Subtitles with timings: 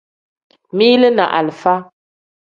[0.77, 1.91] Mili ni alifa.